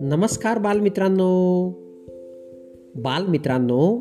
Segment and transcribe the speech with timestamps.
[0.00, 1.68] नमस्कार बालमित्रांनो.
[2.96, 3.98] बालमित्रांनो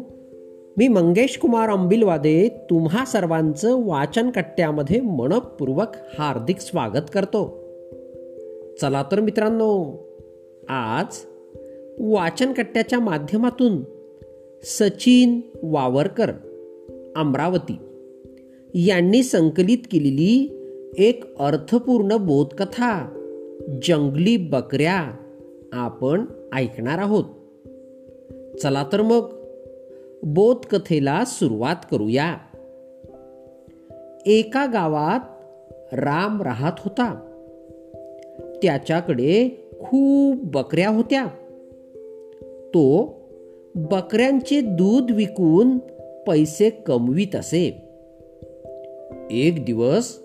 [0.78, 5.88] मी मंगेश कुमार अंबिलवादे तुम्हा सर्वांचं वाचन कट्ट्यामध्ये मनपूर्वक
[6.20, 7.46] हार्दिक स्वागत करतो.
[8.82, 10.00] चला तर मित्रांनो
[10.70, 11.18] आज
[12.00, 13.82] वाचन कट्ट्याच्या माध्यमातून
[14.64, 16.32] सचिन वावरकर
[17.16, 17.77] अमरावती
[18.73, 20.59] यांनी संकलित केलेली
[20.98, 23.20] एक अर्थपूर्ण बोधकथा
[23.84, 25.11] जंगली बकऱ्या
[25.73, 27.25] आपण ऐकणार आहोत.
[28.62, 29.29] चला तर मग
[30.23, 32.38] बोधकथेला सुरुवात करूया.
[34.25, 35.20] एका गावात
[35.93, 37.29] राम राहत होता.
[38.63, 41.26] त्याच्याकडे खूप बकऱ्या होत्या.
[42.67, 43.13] तो
[43.76, 45.77] बकऱ्यांचे दूध विकून
[46.27, 47.92] पैसे कमवीत असे.
[49.32, 50.20] एक दिवस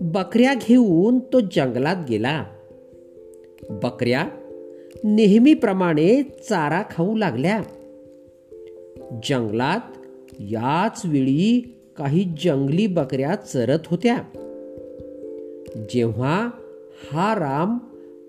[0.00, 2.44] बकऱ्या घेऊन तो जंगलात गेला.
[3.70, 4.28] बकऱ्या
[5.04, 7.62] नेहमीप्रमाणे चारा खाऊ लागल्या.
[9.24, 9.80] जंगलात
[10.40, 14.16] याच वेळी काही जंगली बकऱ्या चरत होत्या.
[15.90, 16.50] जेव्हा
[17.12, 17.78] हा राम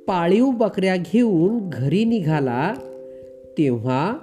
[0.07, 2.73] पाळीव बकऱ्या घेऊन घरी निघाला
[3.57, 4.17] तेव्हा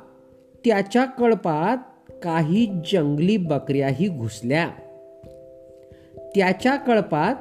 [0.65, 1.77] त्याच्या कळपात
[2.23, 4.69] काही जंगली बकऱ्याही घुसल्या.
[6.35, 7.35] त्याच्या कळपात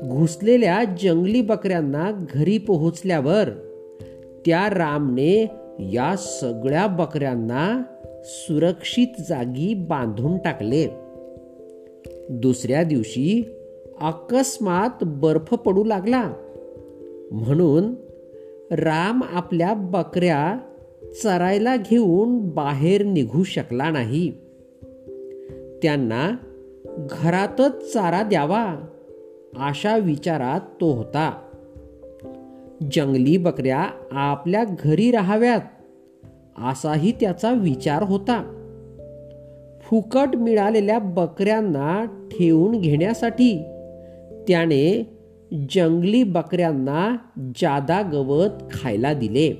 [0.00, 3.48] घुसलेल्या जंगली बकऱ्यांना घरी पोहोचल्यावर
[4.46, 7.82] त्या रामने या सगळ्या बकऱ्यांना
[8.24, 10.86] सुरक्षित जागी बांधून टाकले.
[12.30, 13.54] दुसऱ्या दिवशी
[14.00, 16.32] अकस्मात बर्फ पडू लागला.
[17.30, 17.94] म्हणून
[18.70, 20.58] राम आपल्या बकऱ्या
[21.22, 24.30] चरायला घेऊन बाहेर निघू शकला नाही.
[25.82, 26.36] त्यांना
[26.98, 28.76] घरातच चारा द्यावा
[29.56, 31.40] अशा विचारात तो होता.
[32.92, 35.60] जंगली बकऱ्या आपल्या घरी राहाव्यात
[36.58, 38.50] असाही त्याचा विचार होता.
[39.82, 43.58] फुकट मिळालेल्या बकऱ्यांना ठेवून घेण्यासाठी
[44.48, 45.16] त्याने
[45.70, 47.16] जंगली बकऱ्यांना
[47.56, 49.52] जादा गवत खायला दिले.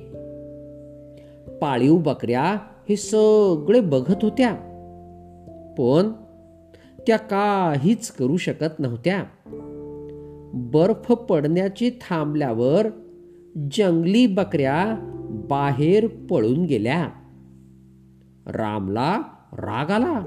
[1.61, 2.43] पाळीव बकऱ्या
[2.89, 4.53] हे सगळे बघत होत्या.
[5.77, 6.11] पण
[7.07, 9.23] त्या काहीच करू शकत नव्हत्या.
[10.53, 12.87] बर्फ पडण्याची थांबल्यावर
[13.71, 14.95] जंगली बकऱ्या
[15.49, 17.09] बाहेर पळून गेल्या.
[18.47, 19.21] रामला
[19.53, 20.19] राग आला.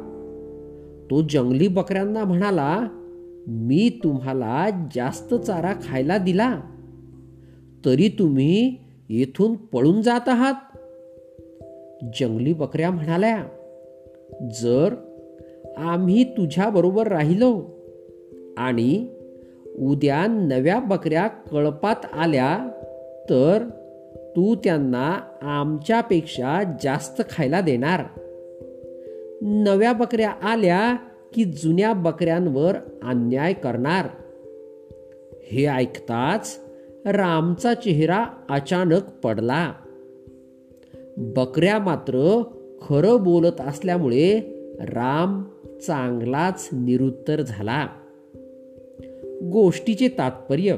[1.10, 2.88] तो जंगली बकऱ्यांना म्हणाला
[3.46, 6.60] मी तुम्हाला जास्त चारा खायला दिला.
[7.84, 8.76] तरी तुम्ही
[9.08, 10.54] येथून पळून जात आहात.
[12.20, 13.44] जंगली बकऱ्या म्हणाल्या
[14.62, 14.94] जर
[15.78, 17.78] आम्ही तुझ्याबरोबर राहिलो.
[18.58, 19.08] आणि
[19.78, 22.58] उद्या नव्या बकऱ्या कळपात आल्या
[23.30, 23.68] तर
[24.36, 28.00] तू त्यांना आमच्यापेक्षा जास्त खायला देणार.
[29.42, 30.96] नव्या बकऱ्या आल्या
[31.34, 34.06] की जुन्या बकऱ्यांवर अन्याय करणार.
[35.50, 36.58] हे ऐकताच
[37.06, 39.72] रामचा चेहरा अचानक पडला.
[41.16, 42.42] बकऱ्या मात्र
[42.82, 44.40] खरं बोलत असल्यामुळे
[44.80, 45.42] राम
[45.86, 47.86] चांगलाच निरुत्तर झाला.
[49.42, 50.76] गोष्टीचे तात्पर्य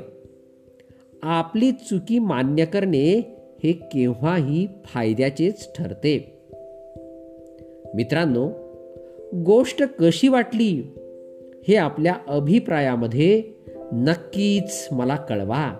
[1.22, 6.41] आपली चुकी मान्य करणे हे केव्हाही फायद्याचेच ठरते.
[7.94, 8.49] मित्रांनो
[9.47, 10.83] गोष्ट कशी वाटली
[11.69, 13.43] हे आपल्या अभिप्रायामध्ये
[13.93, 15.75] नक्कीच मला कळवा.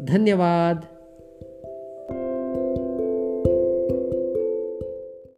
[0.00, 0.97] धन्यवाद.